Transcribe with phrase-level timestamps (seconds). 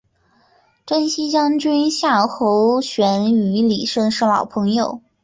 [0.83, 4.99] 征西将军夏侯玄与李胜是老朋友。